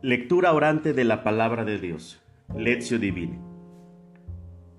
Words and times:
Lectura 0.00 0.52
orante 0.52 0.92
de 0.92 1.02
la 1.02 1.24
palabra 1.24 1.64
de 1.64 1.80
Dios. 1.80 2.22
Lectio 2.56 3.00
Divine. 3.00 3.40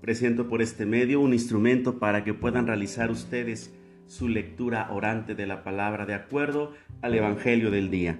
Presento 0.00 0.48
por 0.48 0.62
este 0.62 0.86
medio 0.86 1.20
un 1.20 1.34
instrumento 1.34 1.98
para 1.98 2.24
que 2.24 2.32
puedan 2.32 2.66
realizar 2.66 3.10
ustedes 3.10 3.70
su 4.06 4.28
lectura 4.28 4.88
orante 4.90 5.34
de 5.34 5.46
la 5.46 5.62
palabra 5.62 6.06
de 6.06 6.14
acuerdo 6.14 6.72
al 7.02 7.14
Evangelio 7.14 7.70
del 7.70 7.90
día. 7.90 8.18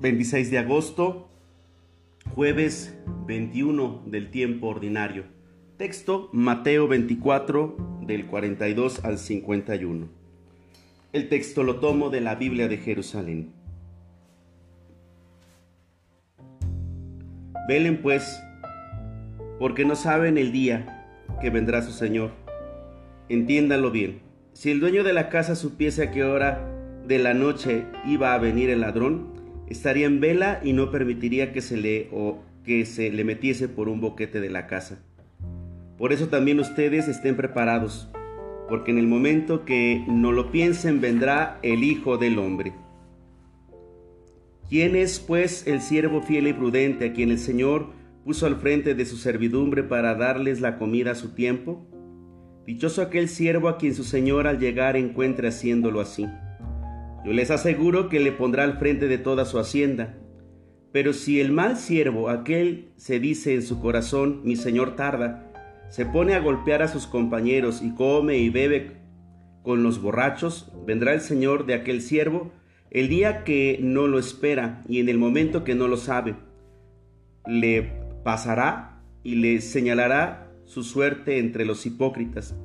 26 0.00 0.50
de 0.50 0.58
agosto, 0.58 1.28
jueves 2.34 2.98
21 3.28 4.02
del 4.06 4.32
tiempo 4.32 4.66
ordinario. 4.66 5.22
Texto 5.76 6.30
Mateo 6.32 6.88
24 6.88 8.00
del 8.00 8.26
42 8.26 9.04
al 9.04 9.18
51. 9.18 10.08
El 11.12 11.28
texto 11.28 11.62
lo 11.62 11.76
tomo 11.76 12.10
de 12.10 12.22
la 12.22 12.34
Biblia 12.34 12.66
de 12.66 12.78
Jerusalén. 12.78 13.52
Velen 17.68 18.00
pues, 18.02 18.40
porque 19.58 19.84
no 19.84 19.96
saben 19.96 20.38
el 20.38 20.52
día 20.52 21.06
que 21.40 21.50
vendrá 21.50 21.82
su 21.82 21.92
Señor. 21.92 22.30
Entiéndanlo 23.28 23.90
bien. 23.90 24.20
Si 24.52 24.70
el 24.70 24.80
dueño 24.80 25.02
de 25.04 25.12
la 25.12 25.28
casa 25.28 25.56
supiese 25.56 26.04
a 26.04 26.10
qué 26.10 26.22
hora 26.24 26.64
de 27.06 27.18
la 27.18 27.34
noche 27.34 27.84
iba 28.06 28.34
a 28.34 28.38
venir 28.38 28.70
el 28.70 28.80
ladrón, 28.80 29.26
estaría 29.68 30.06
en 30.06 30.20
vela 30.20 30.60
y 30.62 30.72
no 30.72 30.90
permitiría 30.90 31.52
que 31.52 31.60
se 31.60 31.76
le 31.76 32.08
o 32.12 32.38
que 32.64 32.84
se 32.84 33.10
le 33.10 33.24
metiese 33.24 33.68
por 33.68 33.88
un 33.88 34.00
boquete 34.00 34.40
de 34.40 34.50
la 34.50 34.66
casa. 34.66 34.98
Por 35.98 36.12
eso 36.12 36.28
también 36.28 36.60
ustedes 36.60 37.08
estén 37.08 37.36
preparados, 37.36 38.08
porque 38.68 38.90
en 38.90 38.98
el 38.98 39.06
momento 39.06 39.64
que 39.64 40.04
no 40.06 40.32
lo 40.32 40.50
piensen 40.50 41.00
vendrá 41.00 41.58
el 41.62 41.84
Hijo 41.84 42.18
del 42.18 42.38
Hombre. 42.38 42.74
¿Quién 44.68 44.96
es 44.96 45.20
pues 45.20 45.64
el 45.68 45.80
siervo 45.80 46.22
fiel 46.22 46.48
y 46.48 46.52
prudente 46.52 47.06
a 47.06 47.12
quien 47.12 47.30
el 47.30 47.38
Señor 47.38 47.90
puso 48.24 48.46
al 48.46 48.56
frente 48.56 48.96
de 48.96 49.06
su 49.06 49.16
servidumbre 49.16 49.84
para 49.84 50.16
darles 50.16 50.60
la 50.60 50.76
comida 50.76 51.12
a 51.12 51.14
su 51.14 51.34
tiempo? 51.34 51.86
Dichoso 52.66 53.00
aquel 53.00 53.28
siervo 53.28 53.68
a 53.68 53.78
quien 53.78 53.94
su 53.94 54.02
Señor 54.02 54.48
al 54.48 54.58
llegar 54.58 54.96
encuentre 54.96 55.46
haciéndolo 55.46 56.00
así. 56.00 56.26
Yo 57.24 57.32
les 57.32 57.52
aseguro 57.52 58.08
que 58.08 58.18
le 58.18 58.32
pondrá 58.32 58.64
al 58.64 58.78
frente 58.78 59.06
de 59.06 59.18
toda 59.18 59.44
su 59.44 59.60
hacienda. 59.60 60.18
Pero 60.90 61.12
si 61.12 61.40
el 61.40 61.52
mal 61.52 61.76
siervo, 61.76 62.28
aquel 62.28 62.88
se 62.96 63.20
dice 63.20 63.54
en 63.54 63.62
su 63.62 63.80
corazón, 63.80 64.40
mi 64.42 64.56
Señor 64.56 64.96
tarda, 64.96 65.52
se 65.90 66.06
pone 66.06 66.34
a 66.34 66.40
golpear 66.40 66.82
a 66.82 66.88
sus 66.88 67.06
compañeros 67.06 67.82
y 67.82 67.94
come 67.94 68.38
y 68.38 68.50
bebe 68.50 68.96
con 69.62 69.84
los 69.84 70.02
borrachos, 70.02 70.72
vendrá 70.84 71.14
el 71.14 71.20
Señor 71.20 71.66
de 71.66 71.74
aquel 71.74 72.00
siervo 72.02 72.50
el 72.96 73.10
día 73.10 73.44
que 73.44 73.78
no 73.82 74.06
lo 74.06 74.18
espera 74.18 74.82
y 74.88 75.00
en 75.00 75.10
el 75.10 75.18
momento 75.18 75.64
que 75.64 75.74
no 75.74 75.86
lo 75.86 75.98
sabe, 75.98 76.34
le 77.46 77.92
pasará 78.24 79.02
y 79.22 79.34
le 79.34 79.60
señalará 79.60 80.50
su 80.64 80.82
suerte 80.82 81.38
entre 81.38 81.66
los 81.66 81.84
hipócritas. 81.84 82.56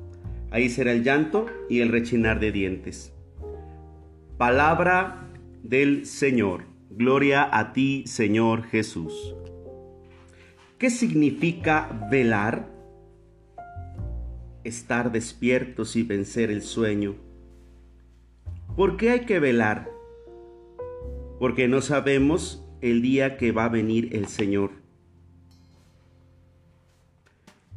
Ahí 0.50 0.70
será 0.70 0.92
el 0.92 1.04
llanto 1.04 1.48
y 1.68 1.80
el 1.80 1.90
rechinar 1.90 2.40
de 2.40 2.50
dientes. 2.50 3.12
Palabra 4.38 5.28
del 5.62 6.06
Señor. 6.06 6.64
Gloria 6.88 7.46
a 7.52 7.74
ti, 7.74 8.04
Señor 8.06 8.62
Jesús. 8.62 9.36
¿Qué 10.78 10.88
significa 10.88 12.08
velar? 12.10 12.70
Estar 14.64 15.12
despiertos 15.12 15.94
y 15.94 16.04
vencer 16.04 16.50
el 16.50 16.62
sueño. 16.62 17.16
¿Por 18.74 18.96
qué 18.96 19.10
hay 19.10 19.20
que 19.26 19.38
velar? 19.38 19.91
Porque 21.42 21.66
no 21.66 21.80
sabemos 21.80 22.64
el 22.82 23.02
día 23.02 23.36
que 23.36 23.50
va 23.50 23.64
a 23.64 23.68
venir 23.68 24.14
el 24.14 24.28
Señor. 24.28 24.70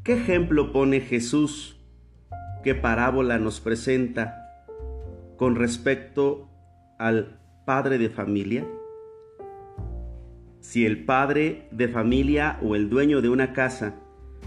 ¿Qué 0.04 0.14
ejemplo 0.14 0.72
pone 0.72 1.02
Jesús? 1.02 1.76
¿Qué 2.64 2.76
parábola 2.76 3.40
nos 3.40 3.62
presenta 3.62 4.68
con 5.36 5.56
respecto 5.56 6.48
al 7.00 7.40
padre 7.66 7.98
de 7.98 8.12
familia? 8.12 8.68
Si 10.60 10.86
el 10.86 11.04
padre 11.04 11.68
de 11.72 11.88
familia 11.88 12.60
o 12.62 12.76
el 12.76 12.88
dueño 12.88 13.24
de 13.24 13.30
una 13.30 13.52
casa 13.54 13.96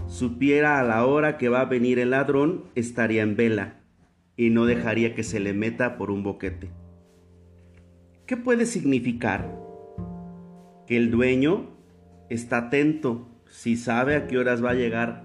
supiera 0.07 0.79
a 0.79 0.83
la 0.83 1.05
hora 1.05 1.37
que 1.37 1.49
va 1.49 1.59
a 1.59 1.65
venir 1.65 1.99
el 1.99 2.11
ladrón, 2.11 2.63
estaría 2.73 3.23
en 3.23 3.35
vela 3.35 3.81
y 4.37 4.49
no 4.49 4.65
dejaría 4.65 5.13
que 5.13 5.23
se 5.23 5.41
le 5.41 5.51
meta 5.51 5.97
por 5.97 6.09
un 6.09 6.23
boquete. 6.23 6.69
¿Qué 8.29 8.37
puede 8.37 8.67
significar? 8.67 9.57
Que 10.85 10.97
el 10.97 11.09
dueño 11.09 11.71
está 12.29 12.59
atento 12.59 13.27
si 13.49 13.75
sabe 13.75 14.15
a 14.15 14.27
qué 14.27 14.37
horas 14.37 14.63
va 14.63 14.69
a 14.69 14.75
llegar 14.75 15.23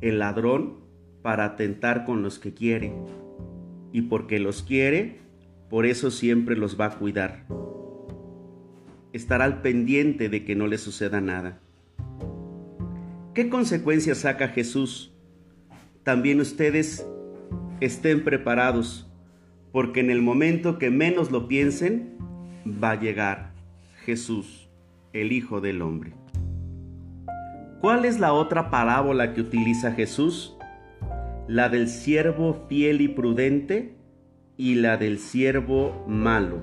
el 0.00 0.20
ladrón 0.20 0.76
para 1.22 1.44
atentar 1.44 2.04
con 2.04 2.22
los 2.22 2.38
que 2.38 2.54
quiere. 2.54 2.94
Y 3.90 4.02
porque 4.02 4.38
los 4.38 4.62
quiere, 4.62 5.18
por 5.68 5.86
eso 5.86 6.12
siempre 6.12 6.56
los 6.56 6.80
va 6.80 6.84
a 6.84 6.98
cuidar. 7.00 7.46
Estará 9.12 9.44
al 9.44 9.60
pendiente 9.60 10.28
de 10.28 10.44
que 10.44 10.54
no 10.54 10.68
le 10.68 10.78
suceda 10.78 11.20
nada. 11.20 11.58
¿Qué 13.34 13.48
consecuencias 13.48 14.18
saca 14.18 14.46
Jesús? 14.46 15.12
También 16.04 16.40
ustedes 16.40 17.04
estén 17.80 18.22
preparados 18.22 19.09
porque 19.72 20.00
en 20.00 20.10
el 20.10 20.22
momento 20.22 20.78
que 20.78 20.90
menos 20.90 21.30
lo 21.30 21.48
piensen, 21.48 22.16
va 22.66 22.92
a 22.92 23.00
llegar 23.00 23.52
Jesús, 24.04 24.68
el 25.12 25.32
Hijo 25.32 25.60
del 25.60 25.82
Hombre. 25.82 26.12
¿Cuál 27.80 28.04
es 28.04 28.20
la 28.20 28.32
otra 28.32 28.70
parábola 28.70 29.32
que 29.32 29.40
utiliza 29.40 29.92
Jesús? 29.92 30.56
La 31.48 31.68
del 31.68 31.88
siervo 31.88 32.66
fiel 32.68 33.00
y 33.00 33.08
prudente 33.08 33.94
y 34.56 34.74
la 34.74 34.96
del 34.96 35.18
siervo 35.18 36.04
malo. 36.06 36.62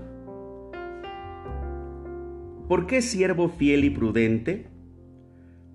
¿Por 2.68 2.86
qué 2.86 3.02
siervo 3.02 3.50
fiel 3.50 3.86
y 3.86 3.90
prudente? 3.90 4.68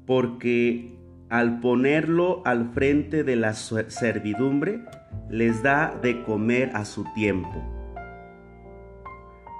Porque 0.06 0.94
al 1.31 1.60
ponerlo 1.60 2.42
al 2.44 2.72
frente 2.72 3.25
de 3.25 3.37
la 3.37 3.54
servidumbre, 3.54 4.84
les 5.31 5.62
da 5.62 5.99
de 6.03 6.22
comer 6.25 6.71
a 6.75 6.84
su 6.84 7.05
tiempo. 7.15 7.62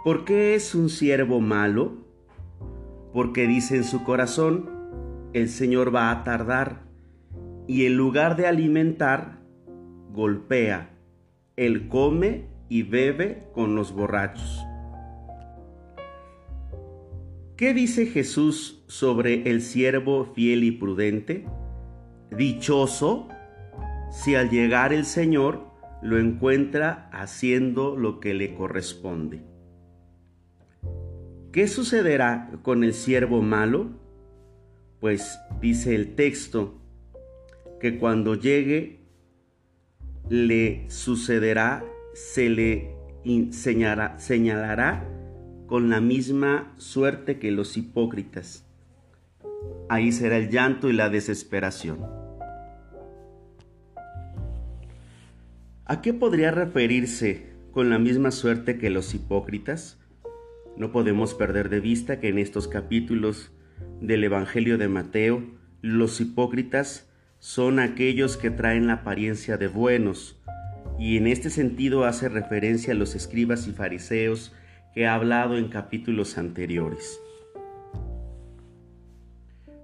¿Por 0.05 0.25
qué 0.25 0.55
es 0.55 0.75
un 0.75 0.89
siervo 0.89 1.41
malo? 1.41 1.93
Porque 3.13 3.47
dice 3.47 3.77
en 3.77 3.85
su 3.85 4.03
corazón, 4.05 4.71
el 5.33 5.49
Señor 5.49 5.95
va 5.95 6.11
a 6.11 6.25
tardar 6.25 6.81
y 7.67 7.87
en 7.87 7.97
lugar 7.97 8.37
de 8.37 8.47
alimentar, 8.47 9.39
golpea. 10.13 10.91
Él 11.57 11.89
come 11.89 12.47
y 12.69 12.83
bebe 12.83 13.49
con 13.55 13.75
los 13.75 13.95
borrachos. 13.95 14.65
¿Qué 17.57 17.75
dice 17.75 18.07
Jesús 18.07 18.83
sobre 18.89 19.49
el 19.49 19.63
siervo 19.63 20.25
fiel 20.35 20.65
y 20.65 20.73
prudente? 20.73 21.47
Dichoso 22.31 23.29
si 24.13 24.35
al 24.35 24.51
llegar 24.51 24.93
el 24.93 25.07
Señor 25.07 25.65
lo 26.03 26.19
encuentra 26.19 27.09
haciendo 27.13 27.97
lo 27.97 28.21
que 28.21 28.35
le 28.35 28.55
corresponde. 28.55 29.41
¿Qué 31.51 31.67
sucederá 31.67 32.51
con 32.63 32.85
el 32.85 32.93
siervo 32.93 33.41
malo? 33.41 33.91
Pues 35.01 35.39
dice 35.61 35.95
el 35.95 36.15
texto 36.15 36.79
que 37.81 37.99
cuando 37.99 38.35
llegue 38.35 39.01
le 40.29 40.89
sucederá, 40.91 41.85
se 42.15 42.49
le 42.51 42.95
señalará, 43.51 44.19
señalará 44.19 45.09
con 45.67 45.89
la 45.89 46.01
misma 46.01 46.75
suerte 46.77 47.39
que 47.39 47.51
los 47.51 47.77
hipócritas. 47.77 48.67
Ahí 49.89 50.13
será 50.13 50.37
el 50.37 50.51
llanto 50.51 50.91
y 50.91 50.93
la 50.93 51.09
desesperación. 51.09 52.22
¿A 55.93 56.01
qué 56.01 56.15
podría 56.15 56.51
referirse 56.51 57.53
con 57.71 57.91
la 57.91 57.99
misma 57.99 58.31
suerte 58.31 58.79
que 58.79 58.89
los 58.89 59.13
hipócritas? 59.13 60.01
No 60.79 60.91
podemos 60.91 61.35
perder 61.35 61.69
de 61.69 61.81
vista 61.81 62.19
que 62.19 62.29
en 62.29 62.39
estos 62.39 62.67
capítulos 62.67 63.53
del 64.01 64.25
Evangelio 64.25 64.79
de 64.79 64.89
Mateo, 64.89 65.45
los 65.83 66.19
hipócritas 66.23 67.13
son 67.41 67.79
aquellos 67.79 68.39
que 68.39 68.51
traen 68.51 68.87
la 68.87 68.95
apariencia 68.95 69.59
de 69.59 69.69
buenos, 69.69 70.41
y 70.99 71.19
en 71.19 71.27
este 71.27 71.51
sentido 71.51 72.07
hace 72.07 72.31
referencia 72.31 72.95
a 72.95 72.97
los 72.97 73.15
escribas 73.15 73.69
y 73.69 73.73
fariseos 73.73 74.55
que 74.95 75.07
ha 75.07 75.15
hablado 75.15 75.59
en 75.59 75.69
capítulos 75.69 76.39
anteriores. 76.39 77.21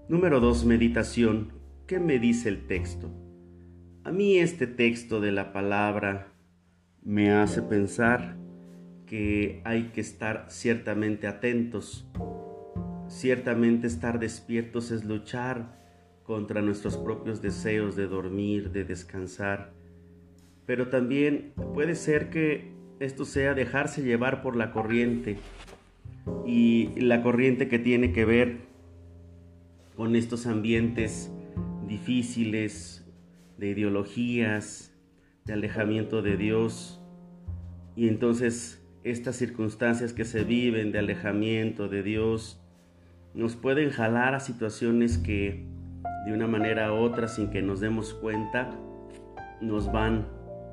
Número 0.08 0.40
2. 0.40 0.64
Meditación. 0.64 1.52
¿Qué 1.87 2.00
me 2.00 2.19
dice 2.19 2.49
el 2.49 2.66
texto? 2.66 3.27
A 4.08 4.10
mí 4.10 4.38
este 4.38 4.66
texto 4.66 5.20
de 5.20 5.32
la 5.32 5.52
palabra 5.52 6.32
me 7.05 7.31
hace 7.31 7.60
pensar 7.60 8.38
que 9.05 9.60
hay 9.66 9.90
que 9.93 10.00
estar 10.00 10.46
ciertamente 10.49 11.26
atentos. 11.26 12.08
Ciertamente 13.06 13.87
estar 13.87 14.19
despiertos 14.19 14.93
es 14.93 15.05
luchar 15.05 15.78
contra 16.22 16.62
nuestros 16.62 16.96
propios 16.96 17.43
deseos 17.43 17.96
de 17.96 18.06
dormir, 18.06 18.70
de 18.70 18.84
descansar, 18.84 19.75
pero 20.64 20.88
también 20.88 21.52
puede 21.75 21.94
ser 21.94 22.31
que 22.31 22.72
esto 23.00 23.26
sea 23.26 23.52
dejarse 23.52 24.02
llevar 24.02 24.40
por 24.40 24.56
la 24.56 24.72
corriente 24.72 25.37
y 26.46 26.99
la 26.99 27.22
corriente 27.22 27.69
que 27.69 27.78
tiene 27.78 28.14
que 28.14 28.25
ver 28.25 28.56
con 29.96 30.16
estos 30.16 30.46
ambientes 30.46 31.31
difíciles 31.87 33.04
de 33.58 33.69
ideologías, 33.69 34.94
de 35.44 35.52
alejamiento 35.52 36.22
de 36.22 36.37
Dios 36.37 37.02
y 37.96 38.08
entonces 38.08 38.82
estas 39.05 39.37
circunstancias 39.37 40.12
que 40.12 40.25
se 40.25 40.44
viven 40.44 40.93
de 40.93 41.00
alejamiento 41.00 41.88
de 41.88 42.02
Dios 42.02 42.60
nos 43.34 43.56
pueden 43.56 43.90
jalar 43.90 44.34
a 44.34 44.40
situaciones 44.40 45.19
que 45.19 45.66
de 46.26 46.32
una 46.32 46.46
manera 46.46 46.93
u 46.93 46.96
otra 46.96 47.28
sin 47.28 47.50
que 47.50 47.62
nos 47.62 47.81
demos 47.81 48.14
cuenta 48.14 48.70
nos 49.61 49.90
van 49.93 50.26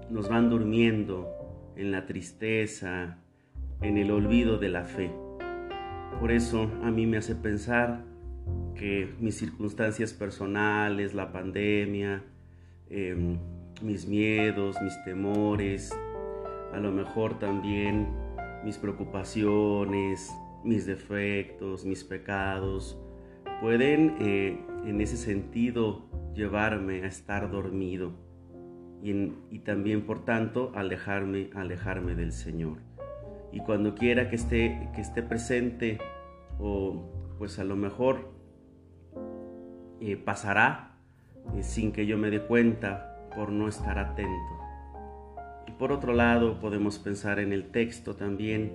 nos 0.10 0.30
van 0.30 0.50
durmiendo 0.50 1.32
en 1.76 1.92
la 1.92 2.06
tristeza, 2.06 3.18
en 3.82 3.98
el 3.98 4.12
olvido 4.12 4.58
de 4.58 4.70
la 4.70 4.84
fe. 4.84 5.12
Por 6.20 6.32
eso 6.32 6.72
a 6.84 6.92
mí 6.92 7.06
me 7.06 7.18
hace 7.18 7.36
pensar 7.36 8.04
que 8.76 9.14
mis 9.20 9.36
circunstancias 9.36 10.14
personales, 10.14 11.14
la 11.14 11.32
pandemia, 11.32 12.24
em, 12.90 13.38
mis 13.82 14.08
miedos, 14.08 14.82
mis 14.82 15.04
temores, 15.04 15.92
a 16.74 16.78
lo 16.78 16.92
mejor 16.92 17.40
también 17.40 18.08
mis 18.64 18.78
preocupaciones, 18.78 20.34
mis 20.64 20.86
defectos, 20.86 21.86
mis 21.86 22.04
pecados, 22.04 23.00
pueden 23.62 24.16
eh, 24.20 24.60
en 24.86 25.02
ese 25.02 25.18
sentido 25.18 26.06
llevarme 26.34 27.04
a 27.04 27.08
estar 27.08 27.50
dormido 27.50 28.14
y, 29.02 29.60
también 29.60 30.06
por 30.08 30.26
tanto 30.26 30.72
alejarme, 30.74 31.52
alejarme 31.54 32.16
del 32.16 32.32
Señor. 32.32 32.80
Y 33.52 33.60
cuando 33.60 33.94
quiera 33.94 34.30
que 34.30 34.36
esté, 34.36 34.90
que 34.96 35.02
esté 35.02 35.22
presente 35.22 36.00
o 36.60 37.36
pues 37.38 37.60
a 37.60 37.64
lo 37.64 37.76
mejor 37.76 38.32
eh, 40.02 40.18
pasará 40.18 40.95
eh, 41.54 41.64
sin 41.64 41.92
que 41.92 42.06
yo 42.06 42.18
me 42.18 42.30
dé 42.30 42.42
cuenta 42.42 43.30
por 43.36 43.52
no 43.52 43.68
estar 43.68 44.00
atento. 44.00 44.32
Y 45.68 45.72
por 45.72 45.92
otro 45.92 46.14
lado 46.14 46.60
podemos 46.60 47.00
pensar 47.00 47.40
en 47.40 47.54
el 47.54 47.66
texto 47.72 48.16
también 48.16 48.72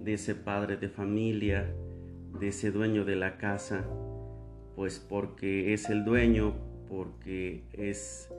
de 0.00 0.14
ese 0.14 0.34
padre 0.34 0.76
de 0.76 0.88
familia, 0.88 1.68
de 2.38 2.48
ese 2.48 2.70
dueño 2.70 3.04
de 3.04 3.16
la 3.16 3.36
casa, 3.38 3.84
pues 4.76 4.98
porque 4.98 5.72
es 5.72 5.90
el 5.90 6.04
dueño, 6.04 6.54
porque 6.88 7.64
es 7.72 8.30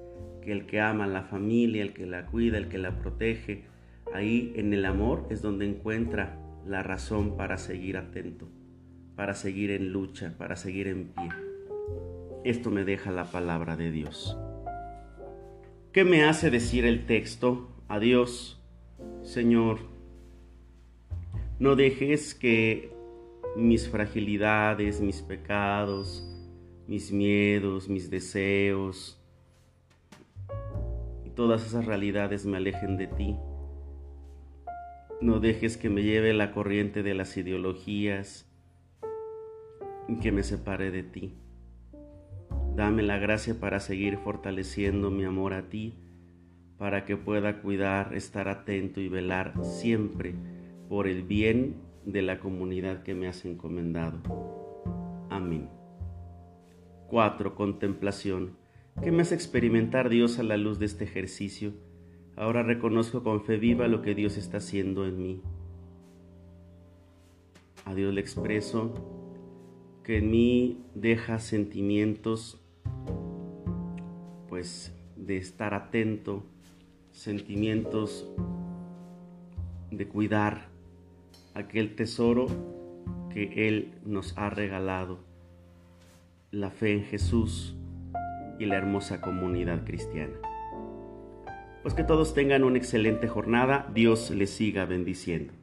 el 0.44 0.66
que 0.66 0.80
ama 0.80 1.04
a 1.04 1.08
la 1.08 1.24
familia, 1.24 1.82
el 1.82 1.94
que 1.94 2.06
la 2.06 2.26
cuida, 2.26 2.58
el 2.58 2.70
que 2.70 2.78
la 2.78 2.98
protege, 2.98 3.66
ahí 4.14 4.54
en 4.56 4.74
el 4.74 4.86
amor 4.86 5.28
es 5.30 5.42
donde 5.42 5.66
encuentra 5.66 6.40
la 6.66 6.84
razón 6.84 7.38
para 7.38 7.58
seguir 7.58 7.98
atento, 7.98 8.48
para 9.16 9.34
seguir 9.34 9.72
en 9.72 9.92
lucha, 9.92 10.36
para 10.38 10.56
seguir 10.56 10.88
en 10.88 11.10
pie. 11.10 11.49
Esto 12.44 12.72
me 12.72 12.86
deja 12.86 13.12
la 13.12 13.26
palabra 13.26 13.76
de 13.76 13.92
Dios. 13.92 14.38
¿Qué 15.92 16.06
me 16.06 16.24
hace 16.24 16.50
decir 16.50 16.86
el 16.86 17.06
texto? 17.06 17.68
Adiós, 17.90 18.62
Señor, 19.24 19.80
no 21.60 21.76
dejes 21.76 22.34
que 22.34 22.94
mis 23.58 23.90
fragilidades, 23.90 25.02
mis 25.02 25.22
pecados, 25.22 26.24
mis 26.88 27.12
miedos, 27.12 27.90
mis 27.90 28.10
deseos 28.10 29.22
y 31.26 31.32
todas 31.32 31.66
esas 31.66 31.86
realidades 31.86 32.46
me 32.46 32.58
alejen 32.58 32.96
de 32.96 33.08
ti. 33.08 33.36
No 35.20 35.42
dejes 35.42 35.76
que 35.76 35.90
me 35.90 36.04
lleve 36.04 36.34
la 36.34 36.54
corriente 36.54 37.04
de 37.04 37.14
las 37.14 37.36
ideologías 37.36 38.50
y 40.08 40.16
que 40.20 40.32
me 40.32 40.44
separe 40.44 40.92
de 40.92 41.04
ti. 41.04 41.34
Dame 42.80 43.04
la 43.04 43.18
gracia 43.18 43.60
para 43.60 43.82
seguir 43.82 44.20
fortaleciendo 44.20 45.12
mi 45.12 45.26
amor 45.26 45.54
a 45.54 45.68
ti, 45.68 45.96
para 46.78 47.04
que 47.04 47.18
pueda 47.18 47.62
cuidar, 47.62 48.14
estar 48.14 48.48
atento 48.48 49.02
y 49.02 49.10
velar 49.10 49.54
siempre 49.66 50.34
por 50.88 51.06
el 51.06 51.24
bien 51.24 51.76
de 52.06 52.22
la 52.22 52.40
comunidad 52.40 53.04
que 53.04 53.16
me 53.16 53.28
has 53.28 53.44
encomendado. 53.44 54.22
Amén. 55.30 55.68
4. 57.10 57.54
Contemplación. 57.54 58.56
¿Qué 59.04 59.12
me 59.12 59.24
hace 59.24 59.36
experimentar 59.36 60.08
Dios 60.08 60.40
a 60.40 60.44
la 60.44 60.56
luz 60.56 60.80
de 60.80 60.86
este 60.86 61.04
ejercicio? 61.04 61.74
Ahora 62.38 62.64
reconozco 62.64 63.24
con 63.24 63.44
fe 63.44 63.58
viva 63.58 63.90
lo 63.90 64.02
que 64.02 64.16
Dios 64.16 64.38
está 64.38 64.60
haciendo 64.60 65.06
en 65.06 65.22
mí. 65.22 65.42
A 67.84 67.94
Dios 67.94 68.14
le 68.14 68.22
expreso 68.22 68.94
que 70.06 70.20
en 70.20 70.32
mí 70.32 70.86
deja 70.96 71.40
sentimientos, 71.40 72.59
pues, 74.60 74.94
de 75.16 75.38
estar 75.38 75.74
atento, 75.74 76.44
sentimientos 77.14 78.30
de 79.90 80.06
cuidar, 80.06 80.68
aquel 81.54 81.96
tesoro 81.96 82.48
que 83.30 83.70
Él 83.70 83.94
nos 84.04 84.38
ha 84.38 84.50
regalado, 84.50 85.20
la 86.52 86.72
fe 86.72 86.92
en 86.92 87.06
Jesús 87.06 87.78
y 88.60 88.66
la 88.66 88.76
hermosa 88.76 89.22
comunidad 89.22 89.86
cristiana. 89.86 90.36
Pues 91.82 91.94
que 91.94 92.04
todos 92.04 92.34
tengan 92.34 92.66
una 92.66 92.80
excelente 92.80 93.30
jornada, 93.30 93.90
Dios 93.96 94.30
les 94.30 94.50
siga 94.50 94.84
bendiciendo. 94.84 95.54